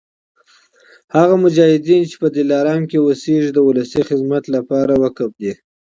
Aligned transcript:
هغه 1.15 1.35
مجاهدین 1.45 2.01
چي 2.09 2.15
په 2.21 2.27
دلارام 2.37 2.81
کي 2.89 2.97
اوسیږي 3.01 3.51
د 3.53 3.57
ولسي 3.67 4.01
خدمت 4.09 4.43
لپاره 4.55 4.93
وقف 5.03 5.29
دي 5.41 5.53